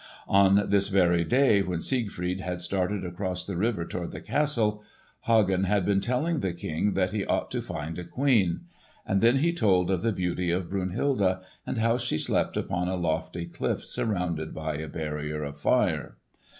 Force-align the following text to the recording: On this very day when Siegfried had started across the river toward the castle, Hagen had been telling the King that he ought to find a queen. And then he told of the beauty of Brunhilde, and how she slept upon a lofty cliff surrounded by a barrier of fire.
On 0.27 0.67
this 0.67 0.87
very 0.87 1.23
day 1.23 1.61
when 1.61 1.79
Siegfried 1.79 2.39
had 2.41 2.59
started 2.59 3.05
across 3.05 3.45
the 3.45 3.55
river 3.55 3.85
toward 3.85 4.09
the 4.09 4.19
castle, 4.19 4.81
Hagen 5.27 5.65
had 5.65 5.85
been 5.85 6.01
telling 6.01 6.39
the 6.39 6.53
King 6.53 6.93
that 6.95 7.11
he 7.11 7.23
ought 7.23 7.51
to 7.51 7.61
find 7.61 7.99
a 7.99 8.03
queen. 8.03 8.61
And 9.05 9.21
then 9.21 9.37
he 9.37 9.53
told 9.53 9.91
of 9.91 10.01
the 10.01 10.11
beauty 10.11 10.49
of 10.49 10.71
Brunhilde, 10.71 11.37
and 11.67 11.77
how 11.77 11.99
she 11.99 12.17
slept 12.17 12.57
upon 12.57 12.87
a 12.87 12.95
lofty 12.95 13.45
cliff 13.45 13.85
surrounded 13.85 14.55
by 14.55 14.77
a 14.77 14.87
barrier 14.89 15.43
of 15.43 15.59
fire. 15.59 16.17